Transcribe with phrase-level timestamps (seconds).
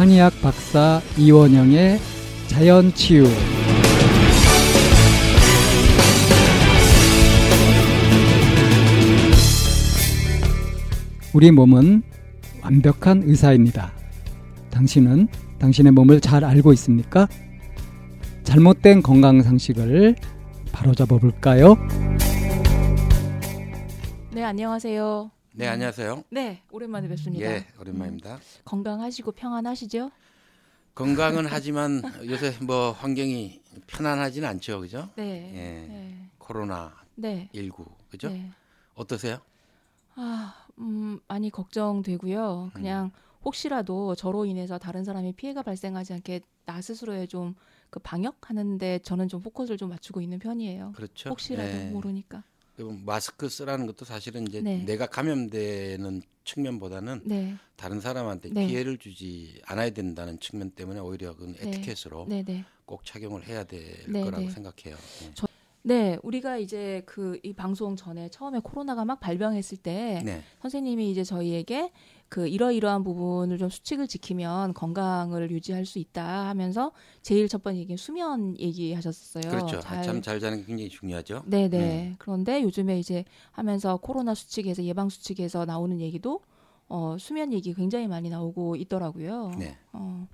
[0.00, 1.98] 한의학 박사 이원영의
[2.46, 3.26] 자연치유
[11.34, 12.02] 우리 몸은
[12.62, 13.92] 완벽한 의사입니다.
[14.70, 15.28] 당신은
[15.58, 17.28] 당신의 몸을 잘 알고 있습니까?
[18.42, 20.16] 잘못된 건강 상식을
[20.72, 21.76] 바로잡아 볼까요?
[24.32, 25.30] 네, 안녕하세요.
[25.60, 26.24] 네, 안녕하세요.
[26.30, 27.44] 네, 오랜만에 뵙습니다.
[27.44, 28.40] 예, 오랜만입니다.
[28.64, 30.10] 건강하시고 평안하시죠?
[30.94, 35.10] 건강은 하지만 요새 뭐 환경이 편안하지는 않죠, 그죠?
[35.16, 35.52] 네.
[35.52, 35.86] 예.
[35.86, 36.30] 네.
[36.38, 37.50] 코로나 네.
[37.52, 38.30] 19 그죠?
[38.30, 38.50] 네.
[38.94, 39.38] 어떠세요?
[40.14, 42.70] 아, 음, 많이 걱정되고요.
[42.72, 43.10] 그냥
[43.44, 47.54] 혹시라도 저로 인해서 다른 사람이 피해가 발생하지 않게 나 스스로의 좀
[47.90, 50.92] 그 방역하는데 저는 좀 포커스를 좀 맞추고 있는 편이에요.
[50.92, 51.30] 그렇죠.
[51.30, 51.90] 혹시라도 예.
[51.90, 52.44] 모르니까.
[52.80, 54.82] 그리고 마스크 쓰라는 것도 사실은 이제 네.
[54.84, 57.54] 내가 감염되는 측면보다는 네.
[57.76, 58.66] 다른 사람한테 네.
[58.66, 61.68] 피해를 주지 않아야 된다는 측면 때문에 오히려 그건 네.
[61.68, 62.64] 에티켓으로 네, 네.
[62.86, 64.50] 꼭 착용을 해야 될 네, 거라고 네.
[64.50, 64.96] 생각해요.
[64.96, 65.50] 예.
[65.82, 70.42] 네, 우리가 이제 그 이 방송 전에 처음에 코로나가 막 발병했을 때 네.
[70.62, 71.92] 선생님이 이제 저희에게
[72.30, 76.92] 그 이러이러한 부분을 좀 수칙을 지키면 건강을 유지할 수 있다 하면서
[77.22, 79.50] 제일 첫 번째 얘기 수면 얘기하셨었어요.
[79.50, 79.80] 그렇죠.
[79.80, 81.42] 잘- 잠잘 자는 게 굉장히 중요하죠.
[81.46, 82.14] 네네.
[82.18, 86.40] 그런데 요즘에 이제 하면서 코로나 수칙에서 예방 수칙에서 나오는 얘기도
[86.88, 89.50] 어, 수면 얘기 굉장히 많이 나오고 있더라고요.
[89.58, 89.76] 네.
[89.92, 90.28] 어,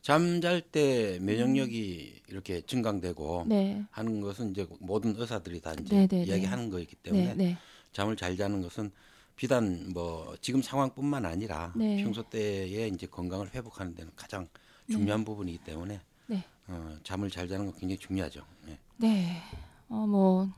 [0.00, 3.82] 잠잘 때 면역력이 이렇게 증강되고 네.
[3.90, 6.24] 하는 것은 이제 모든 의사들이 다 이제 네, 네, 네.
[6.24, 7.58] 이야기하는 거이기 때문에 네, 네.
[7.92, 8.92] 잠을 잘 자는 것은
[9.36, 12.02] 비단 뭐 지금 상황뿐만 아니라 네.
[12.02, 14.48] 평소 때의 이제 건강을 회복하는 데는 가장
[14.88, 16.44] 중요한 부분이기 때문에 네.
[16.68, 18.44] 어, 잠을 잘 자는 건 굉장히 중요하죠.
[18.66, 18.78] 네.
[18.96, 19.42] 네.
[19.88, 20.48] 어, 뭐,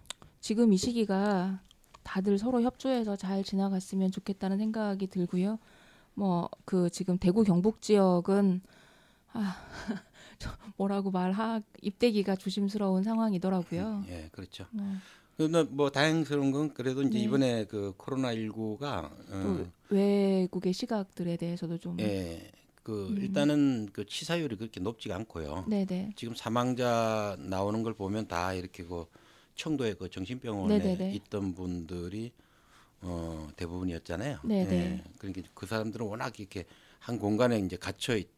[0.40, 1.60] 지금 이 시기가
[2.02, 5.58] 다들 서로 협조해서 잘 지나갔으면 좋겠다는 생각이 들고요.
[6.14, 8.60] 뭐, 그, 지금 대구 경북 지역은,
[9.32, 9.56] 아,
[10.38, 14.04] 저 뭐라고 말하, 입대기가 조심스러운 상황이더라고요.
[14.08, 14.66] 예, 그렇죠.
[14.70, 14.86] 뭐,
[15.36, 17.24] 근데 뭐 다행스러운 건 그래도 이제 네.
[17.24, 19.10] 이번에 그 코로나 19가
[19.42, 21.98] 또 어, 외국의 시각들에 대해서도 좀.
[22.00, 22.50] 예,
[22.82, 23.18] 그 음.
[23.20, 25.66] 일단은 그 치사율이 그렇게 높지가 않고요.
[25.68, 26.12] 네네.
[26.16, 29.04] 지금 사망자 나오는 걸 보면 다 이렇게 그
[29.56, 31.12] 청도의 그 정신병원에 네네네.
[31.12, 32.32] 있던 분들이
[33.02, 34.38] 어 대부분이었잖아요.
[34.42, 34.72] 네네.
[34.72, 36.64] 예, 그러니까 그 사람들은 워낙 이렇게
[36.98, 38.28] 한 공간에 이제 갇혀 있,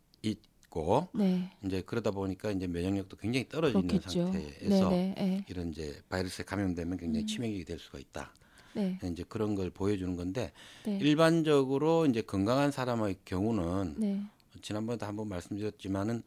[0.69, 1.51] 있고 네.
[1.65, 4.33] 이제 그러다 보니까 이제 면역력도 굉장히 떨어져 있는 그렇겠죠.
[4.33, 5.15] 상태에서 네네.
[5.17, 5.45] 네.
[5.49, 7.27] 이런 이제 바이러스에 감염되면 굉장히 음.
[7.27, 8.33] 치명적이 될 수가 있다.
[8.75, 8.99] 네.
[9.11, 10.53] 이제 그런 걸 보여주는 건데
[10.85, 10.99] 네.
[10.99, 14.23] 일반적으로 이제 건강한 사람의 경우는 네.
[14.63, 16.23] 지난번에도 한번 말씀드렸지만은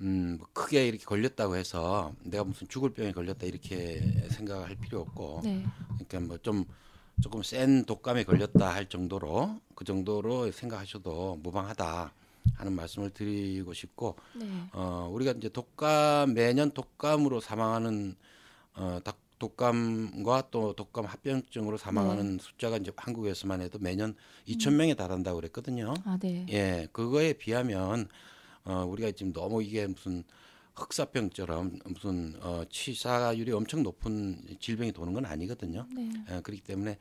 [0.00, 5.42] 음, 뭐 크게 이렇게 걸렸다고 해서 내가 무슨 죽을 병에 걸렸다 이렇게 생각할 필요 없고
[5.44, 5.64] 네.
[6.06, 6.64] 그러니까 뭐 좀
[7.22, 12.12] 조금 센 독감에 걸렸다 할 정도로 그 정도로 생각하셔도 무방하다
[12.52, 14.46] 하는 말씀을 드리고 싶고 네.
[14.72, 18.16] 어 우리가 이제 독감 매년 독감으로 사망하는
[18.74, 24.14] 어 닭- 독감과 또 독감 합병증으로 사망하는 숫자가 이제 한국에서만 해도 매년
[24.46, 25.92] 2천 명에 달한다고 그랬거든요.
[26.04, 26.46] 아, 네.
[26.50, 28.08] 예, 그거에 비하면
[28.64, 30.22] 어, 우리가 지금 너무 이게 무슨
[30.76, 35.86] 흑사병처럼 무슨 어, 치사율이 엄청 높은 질병이 도는 건 아니거든요.
[35.90, 36.10] 네.
[36.30, 36.96] 예, 그렇기 때문에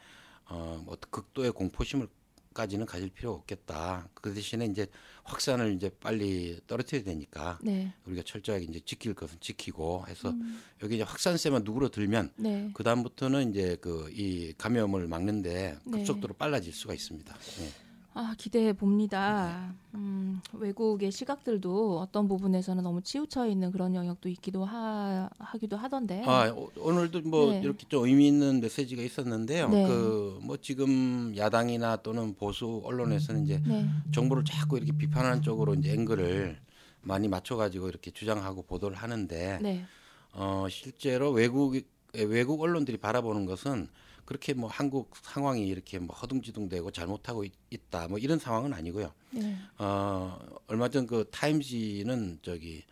[0.49, 2.07] 어, 뭐 극도의 공포심을
[2.53, 4.07] 까지는 가질 필요가 없겠다.
[4.13, 4.87] 그 대신에 이제
[5.23, 7.93] 확산을 이제 빨리 떨어뜨려야 되니까 네.
[8.05, 10.61] 우리가 철저하게 이제 지킬 것은 지키고 해서 음.
[10.81, 12.69] 여기 이제 확산세만 누그러 들면 네.
[12.73, 15.91] 그 다음부터는 이제 그 이 감염을 막는데 네.
[15.91, 17.35] 급속도로 빨라질 수가 있습니다.
[17.61, 17.71] 예.
[18.15, 19.73] 아, 기대해 봅니다.
[19.95, 26.23] 음, 외국의 시각들도 어떤 부분에서는 너무 치우쳐 있는 그런 영역도 있기도 하, 하기도 하던데.
[26.25, 27.61] 아, 오- 오늘도 뭐 네.
[27.61, 29.69] 이렇게 좀 의미 있는 메시지가 있었는데요.
[29.69, 29.87] 네.
[29.87, 33.87] 그뭐 지금 야당이나 또는 보수 언론에서는 이제 네.
[34.11, 36.59] 정부를 자꾸 이렇게 비판하는 쪽으로 이제 앵글을
[37.01, 39.85] 많이 맞춰 가지고 이렇게 주장하고 보도를 하는데 네.
[40.33, 41.75] 어 실제로 외국
[42.13, 43.89] 외국 언론들이 바라보는 것은
[44.25, 47.51] 그렇게 뭐 한국 상황이 이렇게 뭐 허둥지둥되고 잘못하고 있,
[47.89, 49.11] 다 뭐 이런 상황은 아니고요.
[49.31, 49.57] 네.
[49.77, 52.83] 어 얼마 전 그 타임지는 저기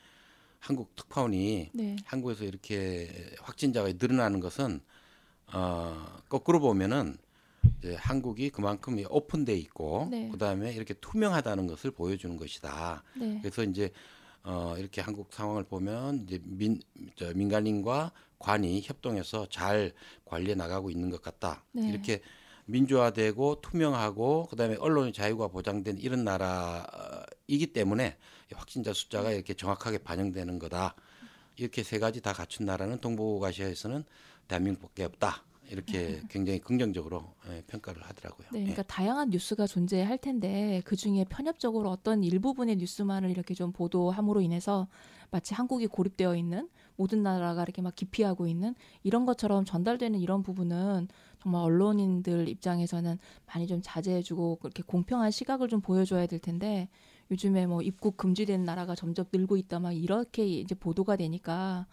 [0.59, 1.95] 한국 특파원이 네.
[2.05, 3.09] 한국에서 이렇게
[3.41, 4.79] 확진자가 늘어나는 것은
[5.53, 7.17] 어, 거꾸로 보면은
[7.79, 10.29] 이제 한국이 그만큼 이 오픈돼 있고 네.
[10.29, 13.03] 그다음에 이렇게 투명하다는 것을 보여주는 것이다.
[13.15, 13.39] 네.
[13.41, 13.89] 그래서 이제
[14.43, 16.79] 어, 이렇게 한국 상황을 보면 이제 민,
[17.15, 19.93] 저 민간인과 관이 협동해서 잘
[20.25, 21.63] 관리해 나가고 있는 것 같다.
[21.73, 21.89] 네.
[21.89, 22.21] 이렇게
[22.65, 28.17] 민주화되고 투명하고 그다음에 언론의 자유가 보장된 이런 나라이기 때문에
[28.53, 30.95] 확진자 숫자가 이렇게 정확하게 반영되는 거다.
[31.57, 34.03] 이렇게 세 가지 다 갖춘 나라는 동북아시아에서는
[34.47, 35.43] 대한민국밖에 없다.
[35.71, 38.47] 이렇게 굉장히 긍정적으로 예, 평가를 하더라고요.
[38.51, 38.63] 네, 예.
[38.63, 44.87] 그러니까 다양한 뉴스가 존재할 텐데 그 중에 편협적으로 어떤 일부분의 뉴스만을 이렇게 좀 보도함으로 인해서
[45.31, 51.07] 마치 한국이 고립되어 있는 모든 나라가 이렇게 막 기피하고 있는 이런 것처럼 전달되는 이런 부분은
[51.41, 56.89] 정말 언론인들 입장에서는 많이 좀 자제해주고 그렇게 공평한 시각을 좀 보여줘야 될 텐데
[57.31, 61.87] 요즘에 뭐 입국 금지된 나라가 점점 늘고 있다 막 이렇게 이제 보도가 되니까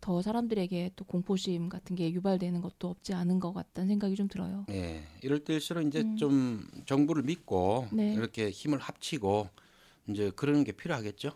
[0.00, 4.66] 더 사람들에게 또 공포심 같은 게 유발되는 것도 없지 않은 것 같다는 생각이 좀 들어요.
[4.70, 6.16] 예, 이럴 때일수록 이제 음.
[6.16, 8.14] 좀 정부를 믿고 네.
[8.14, 9.48] 이렇게 힘을 합치고
[10.08, 11.32] 이제 그러는 게 필요하겠죠.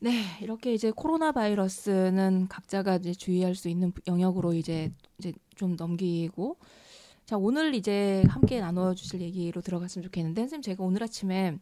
[0.00, 6.58] 네, 이렇게 이제 코로나 바이러스는 각자가 이제 주의할 수 있는 영역으로 이제 이제 좀 넘기고
[7.24, 11.56] 자 오늘 이제 함께 나눠 주실 얘기로 들어갔으면 좋겠는데 선생님 제가 오늘 아침에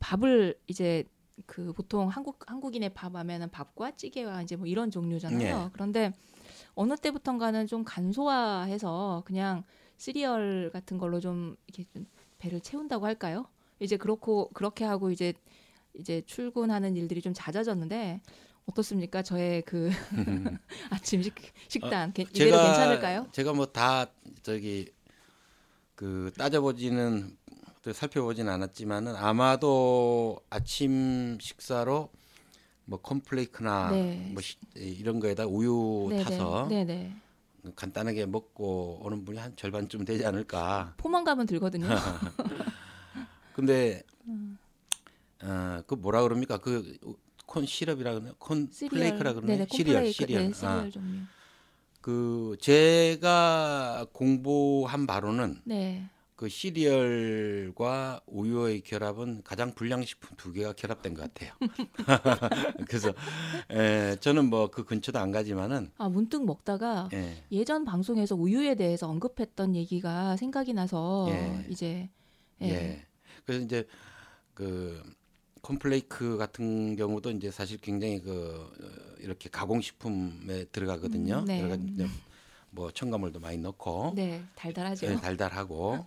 [0.00, 1.04] 밥을 이제
[1.46, 5.38] 그 보통 한국 한국인의 밥 하면은 밥과 찌개와 이제 뭐 이런 종류잖아요.
[5.64, 5.70] 네.
[5.72, 6.12] 그런데
[6.74, 9.64] 어느 때부턴가는 좀 간소화해서 그냥
[9.96, 12.06] 시리얼 같은 걸로 좀 이렇게 좀
[12.38, 13.46] 배를 채운다고 할까요?
[13.80, 15.32] 이제 그렇고 그렇게 하고 이제
[15.94, 18.20] 이제 출근하는 일들이 좀 잦아졌는데
[18.66, 19.22] 어떻습니까?
[19.22, 19.88] 저의 그
[20.90, 21.34] 아침 식,
[21.68, 23.26] 식단 게- 이대로 괜찮을까요?
[23.32, 24.06] 제가 뭐 다
[24.42, 24.92] 저기
[25.94, 27.47] 그 따져보지는 또
[27.92, 32.10] 살펴보지는 않았지만은 아마도 아침 식사로
[32.84, 34.30] 뭐 콘플레이크나 네.
[34.32, 37.14] 뭐 시- 이런 거에다 우유 타서 네네.
[37.76, 40.94] 간단하게 먹고 오는 분이 한 절반쯤 되지 않을까.
[40.96, 41.86] 포만감은 들거든요.
[43.54, 44.58] 근데 음.
[45.42, 46.98] 어 그 뭐라 그럽니까 그
[47.50, 51.20] 콘 시럽이라 그러나 콘 플레이크라 그러나 네네, 시리얼 시리얼 네, 시리얼 아, 종류.
[52.02, 56.04] 그 제가 공부한 바로는 네.
[56.38, 61.52] 그 시리얼과 우유의 결합은 가장 불량식품 두 개가 결합된 것 같아요.
[62.86, 63.12] 그래서
[63.72, 69.08] 에, 저는 뭐 그 근처도 안 가지만은 아 문득 먹다가 예, 예전 방송에서 우유에 대해서
[69.08, 71.66] 언급했던 얘기가 생각이 나서 예.
[71.68, 72.08] 이제
[72.62, 72.68] 예.
[72.68, 73.06] 예.
[73.44, 73.88] 그래서 이제
[74.54, 75.02] 그
[75.60, 81.40] 콘플레이크 같은 경우도 이제 사실 굉장히 그 어, 이렇게 가공식품에 들어가거든요.
[81.40, 81.58] 음, 네.
[81.58, 81.82] 여러 가지
[82.78, 85.06] 뭐 첨가물도 많이 넣고 네 달달하죠.
[85.08, 86.06] 예, 달달하고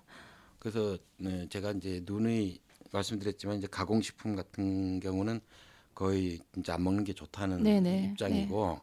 [0.58, 2.62] 그래서 네, 제가 이제 누누이
[2.94, 5.42] 말씀드렸지만 이제 가공식품 같은 경우는
[5.94, 8.80] 거의 진짜 안 먹는 게 좋다는 네네, 입장이고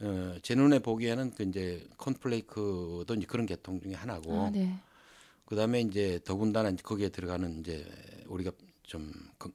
[0.00, 4.78] 어, 제 눈에 보기에는 그 이제 콘플레이크도 이제 그런 계통 중에 하나고 아, 네.
[5.44, 7.84] 그다음에 이제 더군다나 이제 거기에 들어가는 이제
[8.26, 8.52] 우리가
[8.84, 9.52] 좀 건-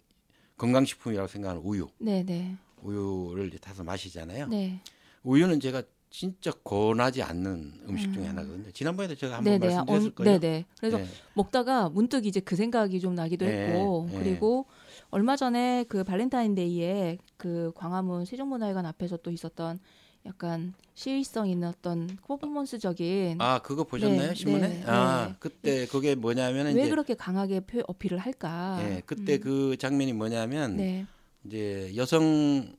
[0.58, 2.56] 건강식품이라고 생각하는 우유 네, 네.
[2.84, 4.48] 우유를 타서 마시잖아요.
[4.50, 4.80] 네.
[5.24, 5.82] 우유는 제가
[6.14, 8.30] 진짜 권하지 않는 음식 중에 음.
[8.30, 8.72] 하나거든요.
[8.72, 9.60] 지난번에도 제가 한번.
[9.60, 10.40] 말씀드렸을 어, 거예요.
[10.40, 10.66] 네네.
[10.80, 11.06] 그래서 네.
[11.34, 14.20] 먹다가 문득 이제 그 생각이 좀 나기도 네, 했고 네.
[14.20, 14.68] 그리고
[15.10, 19.80] 얼마 전에 그 발렌타인데이에 그 광화문 세종문화회관 앞에서 또 있었던
[20.28, 24.68] 약간 시의성 있는 어떤 퍼포먼스적인 아 그거 보셨나요 네, 신문에?
[24.68, 25.36] 네, 아 네.
[25.40, 28.78] 그때 그게 뭐냐면 왜 그렇게 강하게 표, 어필을 할까?
[28.84, 29.42] 예, 그때 음.
[29.42, 31.08] 그 장면이 뭐냐면 네.
[31.44, 32.72] 이제 여성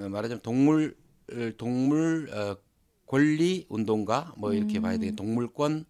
[0.00, 0.96] 어, 말하자면 동물
[1.56, 2.56] 동물 어,
[3.10, 4.82] 권리 운동가 뭐 이렇게 음.
[4.82, 5.84] 봐야 되겠 동물권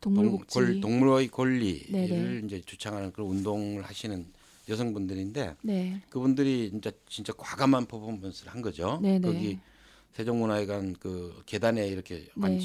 [0.00, 0.54] 동물복지.
[0.54, 2.40] 동, 권, 동물의 권리를 네네.
[2.46, 4.24] 이제 주창하는 그런 운동을 하시는
[4.66, 6.00] 여성분들인데 네.
[6.08, 8.98] 그분들이 진짜 진짜 과감한 퍼포먼스를 한 거죠.
[9.02, 9.20] 네네.
[9.20, 9.58] 거기
[10.12, 12.58] 세종문화회관 그 계단에 이렇게 네.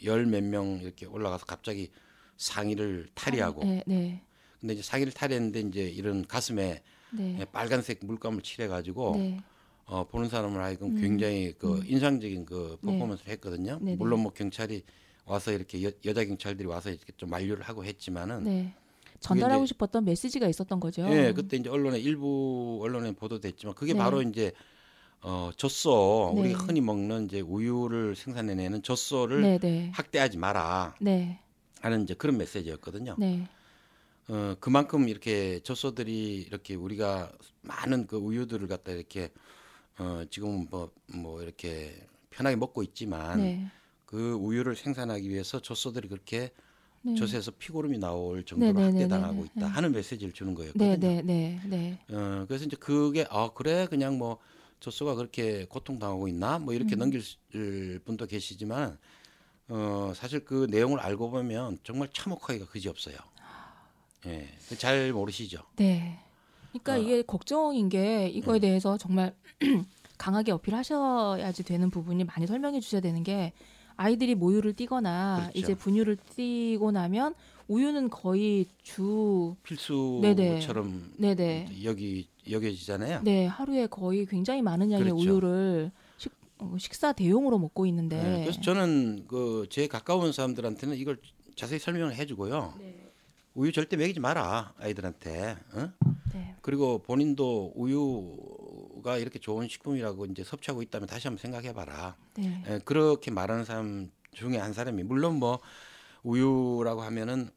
[0.00, 1.90] 한열몇 명 이렇게 올라가서 갑자기
[2.38, 4.22] 상의를 탈의하고 네, 네.
[4.60, 7.44] 근데 이제 상의를 탈의했는데 이제 이런 가슴에 네.
[7.52, 9.38] 빨간색 물감을 칠해 가지고 네.
[9.86, 11.00] 어, 보는 사람을 하여금 음.
[11.00, 11.82] 굉장히 그 음.
[11.86, 12.92] 인상적인 그 네.
[12.92, 13.78] 퍼포먼스를 했거든요.
[13.80, 13.96] 네네.
[13.96, 14.82] 물론 뭐 경찰이
[15.24, 18.74] 와서 이렇게 여, 여자 경찰들이 와서 이렇게 좀 만류를 하고 했지만은 네.
[19.20, 21.06] 전달하고 이제- 싶었던 메시지가 있었던 거죠.
[21.10, 23.98] 예, 그때 이제 언론에 일부 언론에 보도됐지만 그게 네.
[23.98, 24.52] 바로 이제
[25.22, 26.40] 어, 젖소 네.
[26.42, 29.90] 우리가 흔히 먹는 이제 우유를 생산해내는 젖소를 네, 네.
[29.94, 31.40] 학대하지 마라 네.
[31.80, 33.16] 하는 이제 그런 메시지였거든요.
[33.18, 33.48] 네.
[34.28, 39.30] 어, 그만큼 이렇게 젖소들이 이렇게 우리가 많은 그 우유들을 갖다 이렇게
[39.98, 43.66] 어, 지금은 뭐, 뭐 이렇게 편하게 먹고 있지만 네.
[44.04, 46.52] 그 우유를 생산하기 위해서 젖소들이 그렇게
[47.02, 47.14] 네.
[47.14, 49.72] 젖에서 피고름이 나올 정도로 네, 네, 네, 학대당하고 네, 있다 네.
[49.72, 50.88] 하는 메시지를 주는 거였거든요.
[50.98, 51.98] 네, 네, 네, 네.
[52.14, 54.38] 어, 그래서 이제 그게 아 그래 그냥 뭐
[54.80, 56.98] 젖소가 그렇게 고통당하고 있나 뭐 이렇게 음.
[56.98, 57.38] 넘길 수-
[58.04, 58.98] 분도 계시지만
[59.68, 63.16] 어 사실 그 내용을 알고 보면 정말 참혹하기가 그지 없어요.
[64.26, 64.48] 예,
[64.78, 65.62] 잘 모르시죠.
[65.76, 66.18] 네.
[66.78, 66.98] 그러니까 어.
[66.98, 68.60] 이게 걱정인 게 이거에 음.
[68.60, 69.34] 대해서 정말
[70.18, 73.52] 강하게 어필하셔야지 되는 부분이 많이 설명해 주셔야 되는 게
[73.96, 75.58] 아이들이 모유를 띠거나 그렇죠.
[75.58, 77.34] 이제 분유를 띠고 나면
[77.68, 83.22] 우유는 거의 주 필수처럼 네네 여기 여겨지잖아요.
[83.24, 85.20] 네 하루에 거의 굉장히 많은 양의 그렇죠.
[85.22, 88.22] 우유를 식, 어, 식사 대용으로 먹고 있는데.
[88.22, 91.18] 네, 그래서 저는 그 제 가까운 사람들한테는 이걸
[91.56, 92.74] 자세히 설명을 해주고요.
[92.78, 93.05] 네.
[93.56, 95.56] 우유 절대 먹이지 마라 아이들한테.
[95.72, 95.92] 어?
[96.34, 96.54] 네.
[96.60, 102.16] 그리고 본인도 우유가 이렇게 좋은 식품이라고 이제 섭취하고 있다면 다시 한번 생각해봐라.
[102.34, 102.62] 네.
[102.68, 105.58] 예, 그렇게 말하는 사람 중에 한 사람이 물론 뭐
[106.22, 107.48] 우유라고 하면은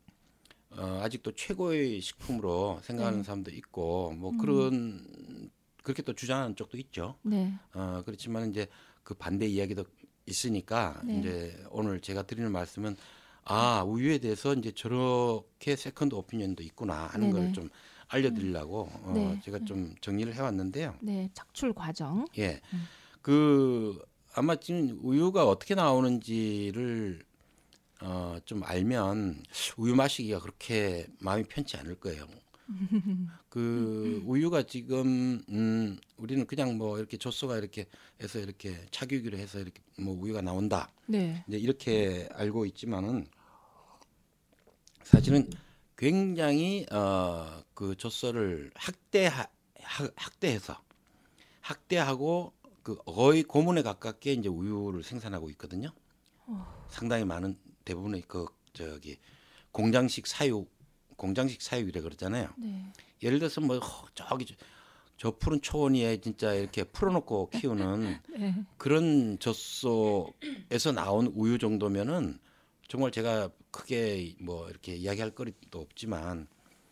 [0.72, 3.24] 어, 아직도 최고의 식품으로 생각하는 네.
[3.26, 4.38] 사람도 있고 뭐 음.
[4.38, 5.52] 그런
[5.84, 7.16] 그렇게 또 주장하는 쪽도 있죠.
[7.24, 7.54] 네.
[7.74, 8.68] 어, 그렇지만 이제
[9.04, 9.84] 그 반대 이야기도
[10.26, 11.20] 있으니까 네.
[11.20, 12.96] 이제 오늘 제가 드리는 말씀은
[13.52, 17.32] 아 우유에 대해서 이제 저렇게 second opinion도 있구나 하는.
[17.32, 17.70] 걸 좀
[18.10, 19.40] 알려드리려고 어, 네.
[19.44, 20.96] 제가 좀 정리를 해왔는데요.
[21.02, 21.30] 네.
[21.34, 22.26] 착출 과정.
[22.40, 22.86] 예, 음.
[23.22, 24.00] 그
[24.34, 27.24] 아마 지금 우유가 어떻게 나오는지를
[28.02, 29.44] 어, 좀 알면
[29.78, 32.26] 우유 마시기가 그렇게 마음이 편치 않을 거예요.
[33.50, 37.86] 그 우유가 지금 음 우리는 그냥 뭐 이렇게 젖소가 이렇게
[38.22, 40.92] 해서 이렇게 착유기로 해서 이렇게 뭐 우유가 나온다.
[41.08, 41.44] 네.
[41.48, 43.28] 이제 이렇게 알고 있지만은
[45.14, 45.50] 사실은
[45.98, 49.48] 굉장히 어그 젖소를 학대하
[49.82, 50.80] 학- 학대해서
[51.62, 55.92] 학대하고 그 거의 고문에 가깝게 이제 우유를 생산하고 있거든요.
[56.90, 59.18] 상당히 많은 대부분의 그 저기
[59.72, 60.72] 공장식 사육
[61.18, 62.50] 공장식 사육이라 그러잖아요.
[62.58, 62.86] 네.
[63.24, 64.56] 예를 들어서 뭐 허, 저기 저,
[65.18, 68.56] 저 푸른 초원위에 진짜 이렇게 풀어놓고 키우는 네.
[68.78, 72.40] 그런 젖소에서 나온 우유 정도면은
[72.88, 76.48] 정말 제가 크게 뭐 이렇게 이야기할 거리도 없지만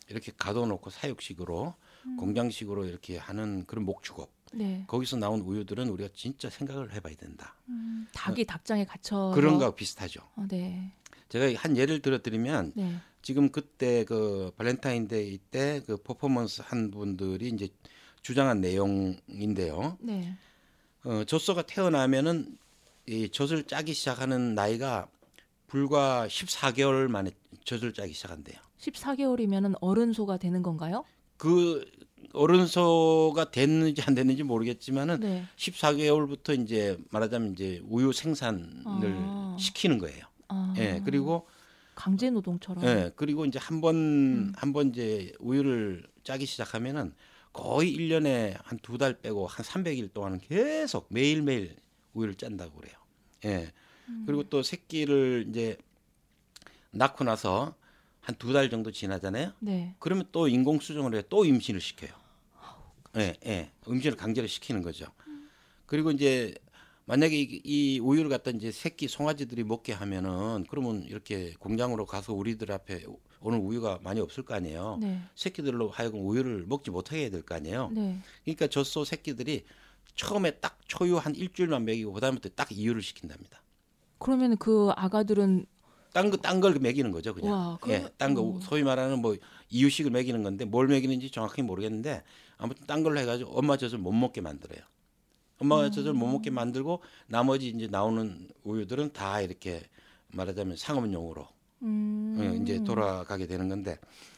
[0.09, 1.75] 이렇게 가둬놓고 사육식으로
[2.17, 4.85] 공장식으로 이렇게 하는 그런 목축업 네.
[4.87, 7.55] 거기서 나온 우유들은 우리가 진짜 생각을 해봐야 된다.
[7.67, 9.31] 음, 닭이 닭장에 갇혀.
[9.35, 10.21] 그런 거하고 비슷하죠.
[10.35, 10.93] 어, 네.
[11.27, 12.95] 제가 한 예를 들어드리면 네.
[13.21, 17.67] 지금 그때 그 발렌타인데이 때 그 퍼포먼스 한 분들이 이제
[18.21, 19.97] 주장한 내용인데요.
[19.99, 20.37] 네.
[21.03, 22.57] 어, 젖소가 태어나면은
[23.05, 25.07] 이 젖을 짜기 시작하는 나이가
[25.67, 27.31] 불과 14개월 만에
[27.65, 28.57] 젖을 짜기 시작한대요.
[28.79, 31.03] 14개월이면은 어른 소가 되는 건가요?
[31.35, 31.85] 그
[32.33, 35.43] 어른소가 됐는지 안 됐는지 모르겠지만은 네.
[35.57, 39.57] 14개월부터 이제 말하자면 이제 우유 생산을 아.
[39.59, 40.25] 시키는 거예요.
[40.47, 40.73] 아.
[40.77, 41.01] 예.
[41.03, 41.47] 그리고
[41.95, 42.83] 강제 노동처럼.
[42.85, 43.11] 예.
[43.15, 47.13] 그리고 이제 한번한번 이제 우유를 짜기 시작하면은
[47.53, 51.75] 거의 1년에 한 두 달 빼고 한 300일 동안은 계속 매일매일
[52.13, 52.95] 우유를 짠다고 그래요.
[53.45, 53.71] 예.
[54.25, 55.77] 그리고 또 새끼를 이제
[56.91, 57.75] 낳고 나서
[58.21, 59.53] 한 두 달 정도 지나잖아요.
[59.59, 59.95] 네.
[59.99, 62.11] 그러면 또 인공 수정을 해 또 임신을 시켜요.
[63.17, 63.71] 예, 예.
[63.87, 65.05] 임신을 강제로 시키는 거죠.
[65.85, 66.53] 그리고 이제
[67.05, 72.69] 만약에 이, 이 우유를 갖다 이제 새끼 송아지들이 먹게 하면은 그러면 이렇게 공장으로 가서 우리들
[72.71, 73.05] 앞에
[73.39, 74.97] 오늘 우유가 많이 없을 거 아니에요.
[74.99, 75.21] 네.
[75.35, 77.91] 새끼들로 하여금 우유를 먹지 못하게 해야 될 거 아니에요.
[77.93, 78.19] 네.
[78.43, 79.63] 그러니까 젖소 새끼들이
[80.15, 83.61] 처음에 딱 초유 한 일주일만 먹이고 그다음부터 딱 이유를 시킨답니다.
[84.19, 85.65] 그러면 그 아가들은
[86.13, 87.51] 딴거딴걸 먹이는 거죠, 그냥.
[87.53, 88.59] 와, 그- 예, 딴거 어.
[88.61, 89.35] 소위 말하는 뭐
[89.69, 92.23] 이유식을 먹이는 건데 뭘 먹이는지 정확히 모르겠는데
[92.57, 94.79] 아무튼 딴 걸로 해가지고 엄마 젖을 못 먹게 만들어요.
[95.59, 95.91] 엄마 음.
[95.91, 99.83] 젖을 못 먹게 만들고 나머지 이제 나오는 우유들은 다 이렇게
[100.29, 101.47] 말하자면 상업용으로
[101.83, 102.37] 음.
[102.39, 103.97] 예, 이제 돌아가게 되는 건데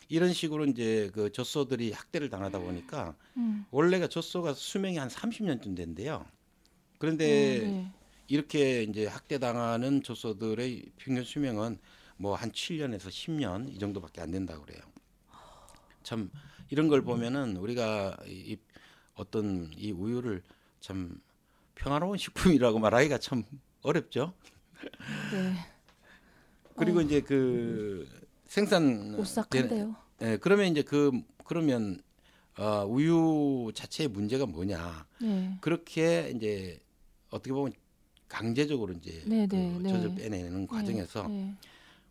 [0.09, 3.65] 이런 식으로 이제 그 젖소들이 학대를 당하다 보니까 음.
[3.71, 6.25] 원래가 젖소가 수명이 한 30년쯤 된대요.
[6.97, 7.91] 그런데 네.
[8.29, 11.79] 이렇게 이제 학대당하는 젖소들의 평균 수명은
[12.17, 14.81] 뭐 한 7년에서 10년 이 정도밖에 안 된다고 그래요.
[16.03, 16.29] 참
[16.69, 18.57] 이런 걸 보면은 우리가 이
[19.15, 20.43] 어떤 이 우유를
[20.79, 21.19] 참
[21.75, 22.17] 평화로운
[22.59, 23.43] 식품이라고 말하기가 참
[23.81, 24.33] 어렵죠.
[25.31, 25.53] 네.
[26.75, 28.07] 그리고 이제 그
[28.45, 29.95] 생산 오싹한데요.
[30.21, 31.11] 예, 그러면 이제 그
[31.45, 32.01] 그러면
[32.57, 35.07] 어, 우유 자체의 문제가 뭐냐?
[35.21, 35.57] 네.
[35.61, 36.79] 그렇게 이제
[37.29, 37.73] 어떻게 보면
[38.29, 39.89] 강제적으로 이제 네, 그 네, 네.
[39.89, 41.53] 젖을 빼내는 과정에서 네.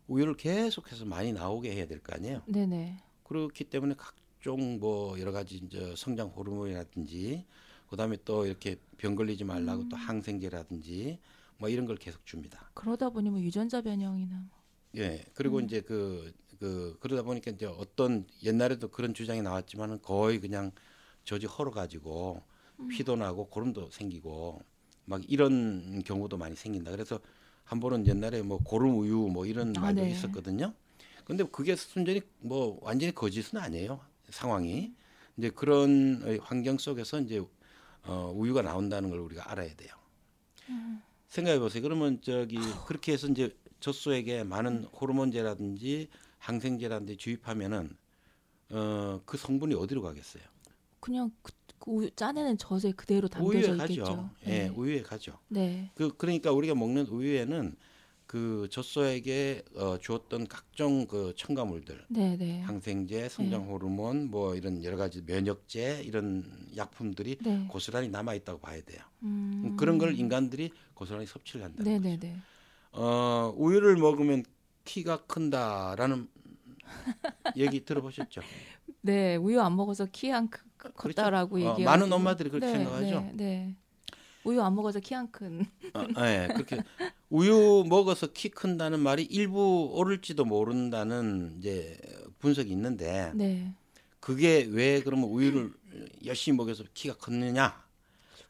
[0.09, 2.43] 우유를 계속해서 많이 나오게 해야 될 거 아니에요.
[2.47, 2.67] 네.
[2.67, 2.99] 네.
[3.23, 7.47] 그렇기 때문에 각종 뭐 여러 가지 이제 성장 호르몬이라든지
[7.89, 9.89] 그다음에 또 이렇게 병 걸리지 말라고 음.
[9.89, 11.19] 또 항생제라든지
[11.57, 12.71] 뭐 이런 걸 계속 줍니다.
[12.75, 14.59] 그러다 보니 뭐 유전자 변형이나 뭐.
[14.97, 15.25] 예.
[15.35, 20.73] 그리고 이제 그, 그, 그러다 보니까 이제 어떤 옛날에도 그런 주장이 나왔지만은 거의 그냥
[21.25, 22.43] 젖이 헐어 가지고
[22.91, 24.63] 피도 나고 고름도 생기고
[25.09, 26.91] 막 이런 경우도 많이 생긴다.
[26.91, 27.19] 그래서
[27.65, 30.11] 한 번은 옛날에 뭐 고름 우유 뭐 이런 아, 말도 네.
[30.11, 30.75] 있었거든요.
[31.25, 34.01] 근데 그게 순전히 뭐 완전히 거짓은 아니에요.
[34.31, 34.93] 상황이.
[35.37, 37.43] 이제 그런 환경 속에서 이제
[38.05, 39.91] 어, 우유가 나온다는 걸 우리가 알아야 돼요.
[41.29, 41.83] 생각해 보세요.
[41.83, 47.97] 그러면 저기 그렇게 해서 이제 젖소에게 많은 호르몬제라든지 항생제라든지 주입하면은
[48.71, 50.43] 어, 그 성분이 어디로 가겠어요?
[51.01, 53.93] 그냥 그, 그 우유 짜내는 젖에 그대로 우유에 담겨져 가죠.
[53.93, 54.31] 있겠죠.
[54.47, 54.69] 예, 네.
[54.69, 55.39] 우유에 가죠.
[55.49, 55.91] 네.
[55.95, 57.77] 그 그러니까 우리가 먹는 우유에는
[58.27, 62.61] 그 젖소에게 어, 주었던 각종 그 첨가물들, 네, 네.
[62.61, 66.45] 항생제, 성장 호르몬, 뭐 이런 여러 가지 면역제 이런
[66.77, 67.67] 약품들이 네.
[67.71, 69.01] 고스란히 남아 있다고 봐야 돼요.
[69.23, 69.77] 음.
[69.79, 71.83] 그런 걸 인간들이 고스란히 섭취를 한다.
[71.83, 72.37] 네, 네, 네.
[72.93, 74.45] 어, 우유를 먹으면
[74.85, 76.29] 키가 큰다라는
[77.57, 78.43] 얘기 들어보셨죠?
[79.01, 83.21] 네, 우유 안 먹어서 키 안 컸다라고 어, 얘기하고 많은 엄마들이 그렇게 네, 생각하죠.
[83.21, 83.75] 네, 네.
[84.45, 85.67] 우유 안 먹어서 키 안 큰.
[85.95, 86.81] 어, 예, 그렇게
[87.29, 91.99] 우유 먹어서 키 큰다는 말이 일부 옳을지도 모른다는 이제
[92.39, 93.73] 분석이 있는데 네.
[94.21, 95.73] 그게 왜 그러면 우유를
[96.25, 97.85] 열심히 먹여서 키가 컸느냐?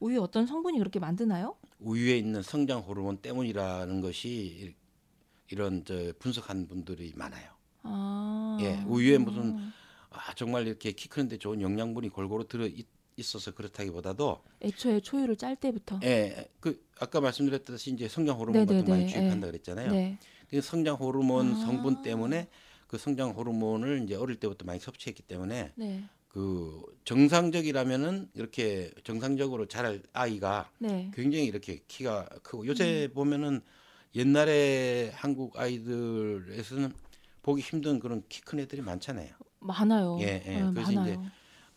[0.01, 1.57] 우유 어떤 성분이 그렇게 만드나요?
[1.81, 4.75] 우유에 있는 성장 호르몬 때문이라는 것이
[5.51, 7.51] 이런 저 분석한 분들이 많아요.
[7.83, 8.59] 아.
[8.61, 9.73] 예, 우유에 무슨
[10.11, 12.87] 아, 정말 이렇게 키 크는데 좋은 영양분이 골고루 들어 있,
[13.17, 16.01] 있어서 그렇다기보다도 애초에 초유를 짤 때부터.
[16.05, 19.51] 예, 그 아까 말씀드렸듯이 이제 성장 호르몬 같은 거 네네네, 많이 주입한다 예.
[19.51, 19.93] 그랬잖아요.
[19.93, 20.19] 네.
[20.49, 21.55] 그 성장 호르몬 아.
[21.57, 22.49] 성분 때문에
[22.87, 26.05] 그 성장 호르몬을 이제 어릴 때부터 많이 섭취했기 때문에 네.
[26.29, 31.11] 그 정상적이라면은 이렇게 정상적으로 자랄 아이가 네.
[31.13, 33.61] 굉장히 이렇게 키가 크고 요새 보면은
[34.15, 36.93] 옛날에 한국 아이들에서는
[37.43, 39.35] 보기 힘든 그런 키 큰 애들이 많잖아요.
[39.61, 40.19] 많아요.
[40.21, 40.61] 예, 예.
[40.63, 41.13] 네, 그래서 많아요.
[41.13, 41.31] 이제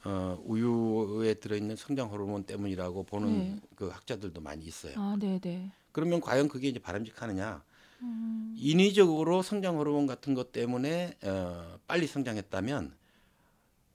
[0.03, 3.59] 어, 우유에 들어있는 성장 호르몬 때문이라고 보는 네.
[3.75, 4.93] 그 학자들도 많이 있어요.
[4.97, 5.71] 아, 네, 네.
[5.91, 7.63] 그러면 과연 그게 이제 바람직하느냐?
[8.01, 8.55] 음.
[8.57, 12.95] 인위적으로 성장 호르몬 같은 것 때문에 어, 빨리 성장했다면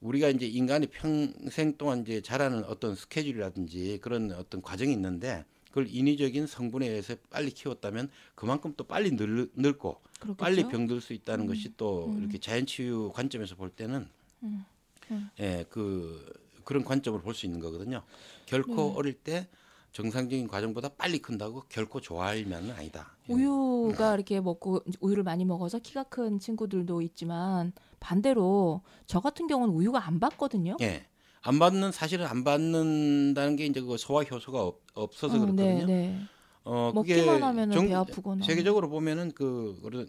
[0.00, 5.45] 우리가 이제 인간이 평생 동안 이제 자라는 어떤 스케줄이라든지 그런 어떤 과정이 있는데
[5.76, 10.37] 그걸 인위적인 성분에 의해서 빨리 키웠다면 그만큼 또 빨리 늙, 늙고 그렇겠죠?
[10.38, 12.21] 빨리 병들 수 있다는 음, 것이 또 음.
[12.21, 14.09] 이렇게 자연 치유 관점에서 볼 때는
[14.42, 14.64] 음,
[15.11, 15.28] 음.
[15.38, 16.33] 예, 그
[16.64, 18.02] 그런 관점을 볼 수 있는 거거든요.
[18.47, 18.92] 결코 네.
[18.97, 19.49] 어릴 때
[19.92, 23.14] 정상적인 과정보다 빨리 큰다고 결코 좋아할 면은 아니다.
[23.28, 30.06] 우유가 이렇게 먹고 우유를 많이 먹어서 키가 큰 친구들도 있지만 반대로 저 같은 경우는 우유가
[30.06, 30.78] 안 받거든요.
[30.80, 31.06] 예.
[31.46, 35.87] 안 받는 사실은 안 받는다는 게 이제 그 소화 효소가 없, 없어서 어, 그렇거든요.
[35.87, 36.20] 네, 네.
[36.64, 38.44] 어배 아프거나.
[38.44, 40.09] 세계적으로 보면은 그 그런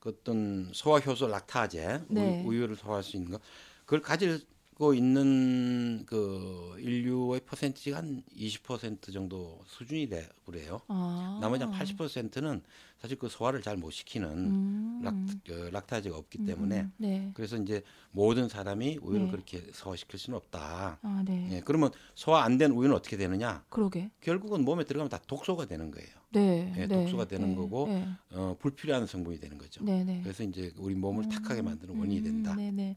[0.00, 2.42] 그 어떤 소화 효소 락타제 네.
[2.44, 3.38] 우유, 를 소화할 수 있는 거
[3.84, 10.80] 그걸 가지 고 있는 그 인류의 퍼센티지가 한 20% 정도 수준이 돼 그래요.
[10.88, 11.38] 아.
[11.40, 12.62] 나머지 한 80%는
[12.98, 15.00] 사실 그 소화를 잘 못 시키는 음.
[15.04, 15.14] 락,
[15.46, 17.30] 그 락타제가 없기 때문에 음, 네.
[17.34, 17.82] 그래서 이제
[18.12, 19.30] 모든 사람이 우유를 네.
[19.30, 20.98] 그렇게 소화시킬 수는 없다.
[21.02, 21.48] 아, 네.
[21.52, 23.64] 예, 그러면 소화 안 된 우유는 어떻게 되느냐?
[23.68, 24.10] 그러게.
[24.20, 26.08] 결국은 몸에 들어가면 다 독소가 되는 거예요.
[26.32, 26.72] 네.
[26.76, 28.06] 예, 네, 독소가 되는 네, 거고 네.
[28.32, 29.84] 어, 불필요한 성분이 되는 거죠.
[29.84, 30.20] 네, 네.
[30.22, 32.52] 그래서 이제 우리 몸을 탁하게 만드는 원인이 된다.
[32.52, 32.96] 음, 네네.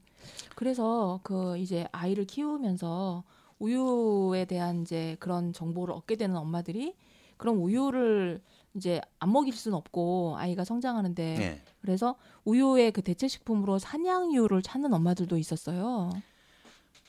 [0.55, 3.23] 그래서 그 이제 아이를 키우면서
[3.59, 6.95] 우유에 대한 이제 그런 정보를 얻게 되는 엄마들이
[7.37, 8.41] 그럼 우유를
[8.75, 11.61] 이제 안 먹일 수는 없고 아이가 성장하는데 네.
[11.81, 16.09] 그래서 우유의 그 대체 식품으로 산양유를 찾는 엄마들도 있었어요.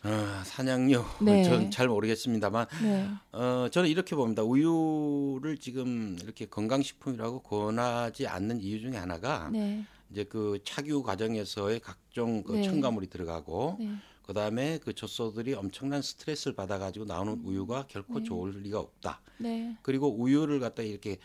[0.04, 1.45] 어, 산양유 네.
[1.45, 3.09] 전잘 모르겠습니다만 네.
[3.33, 4.42] 어, 저는 이렇게 봅니다.
[4.42, 9.85] 우유를 지금 이렇게 건강식품이라고 권하지 않는 이유 중에 하나가 네.
[10.11, 12.62] 이제 그 착유 과정에서의 각종 그 네.
[12.62, 13.90] 첨가물이 들어가고 네.
[14.27, 18.25] 그다음에 그 젖소들이 엄청난 스트레스를 받아가지고 나오는 우유가 결코 네.
[18.25, 19.21] 좋을 리가 없다.
[19.38, 19.77] 네.
[19.83, 21.19] 그리고 우유를 갖다 이렇게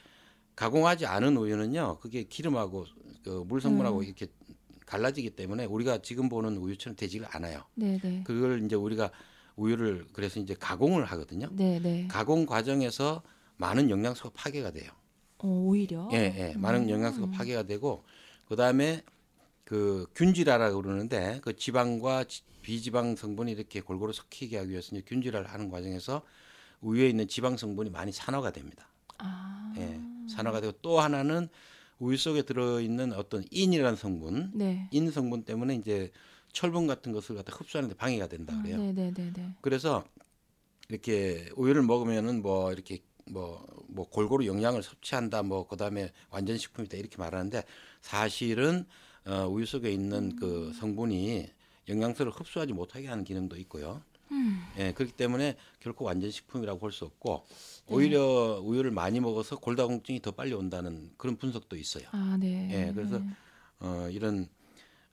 [0.57, 2.85] 가공하지 않은 우유는요, 그게 기름하고
[3.23, 4.03] 그 물성분하고 음.
[4.03, 4.27] 이렇게
[4.95, 7.63] 갈라지기 때문에 우리가 지금 보는 우유처럼 되지를 않아요.
[7.75, 7.97] 네.
[8.03, 8.23] 네.
[8.25, 9.09] 그걸 이제 우리가
[9.55, 11.47] 우유를 그래서 이제 가공을 하거든요.
[11.53, 11.79] 네.
[11.79, 12.07] 네.
[12.09, 13.21] 가공 과정에서
[13.55, 14.91] 많은 영양소가 파괴가 돼요.
[15.37, 16.09] 어, 오히려.
[16.11, 16.57] 예, 예.
[16.57, 17.31] 많은 영양소가 음.
[17.31, 18.03] 파괴가 되고
[18.49, 19.01] 그다음에
[19.63, 25.47] 그 균질화라고 그러는데 그 지방과 지- 비지방 성분이 이렇게 골고루 섞이게 하기 위해서 이제 균질화를
[25.49, 26.21] 하는 과정에서
[26.81, 28.87] 우유에 있는 지방 성분이 많이 산화가 됩니다.
[29.19, 29.73] 아.
[29.77, 29.99] 예.
[30.29, 31.47] 산화가 되고 또 하나는
[32.01, 34.89] 우유 속에 들어 있는 어떤 인이라는 성분, 네.
[34.91, 36.11] 인 성분 때문에 이제
[36.51, 38.77] 철분 같은 것을 갖다 흡수하는데 방해가 된다 그래요.
[38.77, 39.53] 네, 네, 네, 네.
[39.61, 40.03] 그래서
[40.89, 47.17] 이렇게 우유를 먹으면은 뭐 이렇게 뭐, 뭐 골고루 영양을 섭취한다 뭐 그다음에 완전 식품이다 이렇게
[47.17, 47.63] 말하는데
[48.01, 48.85] 사실은
[49.25, 51.47] 어, 우유 속에 있는 그 성분이
[51.87, 54.01] 영양소를 흡수하지 못하게 하는 기능도 있고요.
[54.31, 54.65] 음.
[54.77, 57.45] 예, 그렇기 때문에 결코 완전 식품이라고 볼 수 없고
[57.87, 57.95] 네.
[57.95, 62.07] 오히려 우유를 많이 먹어서 골다공증이 더 빨리 온다는 그런 분석도 있어요.
[62.11, 62.69] 아, 네.
[62.71, 63.21] 예, 그래서
[63.79, 64.47] 어, 이런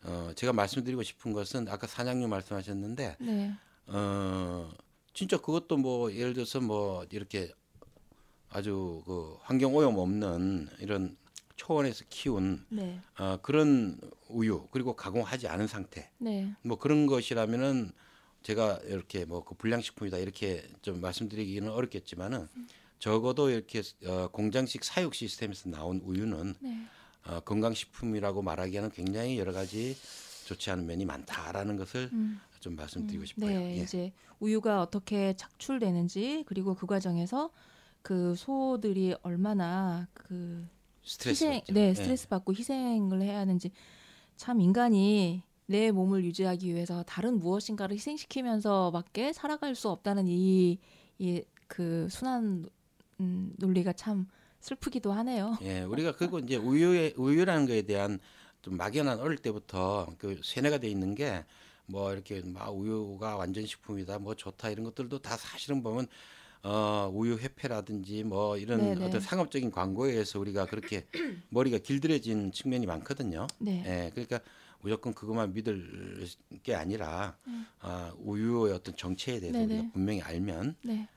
[0.05, 3.55] 어, 제가 말씀드리고 싶은 것은 아까 산양유 말씀하셨는데 네.
[3.87, 4.71] 어,
[5.13, 7.51] 진짜 그것도 뭐 예를 들어서 뭐 이렇게
[8.51, 11.17] 아주 그 환경 오염 없는 이런
[11.57, 13.01] 초원에서 키운 네.
[13.19, 16.55] 어, 그런 우유 그리고 가공하지 않은 상태 네.
[16.63, 17.91] 뭐 그런 것이라면은
[18.42, 22.48] 제가 이렇게 뭐 그 불량식품이다 이렇게 좀 말씀드리기는 어렵겠지만은
[22.98, 26.85] 적어도 이렇게 어, 공장식 사육 시스템에서 나온 우유는 네.
[27.27, 29.96] 어, 건강식품이라고 말하기에는 굉장히 여러 가지
[30.46, 32.40] 좋지 않은 면이 많다라는 것을 음.
[32.61, 33.46] 좀 말씀드리고 싶어요.
[33.59, 33.83] 네, 예.
[33.83, 37.51] 이제 우유가 어떻게 착출되는지 그리고 그 과정에서
[38.03, 40.66] 그 소들이 얼마나 그
[41.05, 41.72] 스트레스 희생, 받죠.
[41.74, 41.94] 네, 예.
[41.94, 43.70] 스트레스 받고 희생을 해야 하는지
[44.37, 50.79] 참 인간이 내 몸을 유지하기 위해서 다른 무엇인가를 희생시키면서밖에 살아갈 수 없다는 이
[51.21, 52.65] 이 그 순환
[53.21, 54.27] 음, 논리가 참
[54.61, 55.59] 슬프기도 하네요.
[55.61, 58.21] 예, 우리가 그리고 이제 우유의 우유라는 거에 대한
[58.63, 61.45] 좀 막연한 어릴 때부터 그 세뇌가 돼 있는 게
[61.91, 66.07] 뭐 이렇게 막 우유가 완전 식품이다, 뭐 좋다 이런 것들도 다 사실은 보면
[66.63, 69.05] 어 우유 회폐라든지 뭐 이런 네네.
[69.05, 71.07] 어떤 상업적인 광고에 의해서 우리가 그렇게
[71.51, 73.47] 머리가 길들여진 측면이 많거든요.
[73.59, 73.83] 네.
[73.87, 74.41] 예, 그러니까
[74.81, 76.27] 무조건 그것만 믿을
[76.62, 77.67] 게 아니라 음.
[77.81, 79.75] 아, 우유의 어떤 정체에 대해서 네네.
[79.75, 81.09] 우리가 분명히 알면 네.